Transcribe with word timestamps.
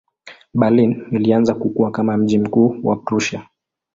Berlin 0.53 1.05
ilianza 1.11 1.55
kukua 1.55 1.91
kama 1.91 2.17
mji 2.17 2.39
mkuu 2.39 2.75
wa 2.83 2.95
Prussia. 2.95 3.49